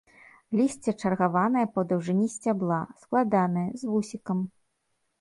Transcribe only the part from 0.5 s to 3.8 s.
Лісце чаргаванае па даўжыні сцябла, складанае,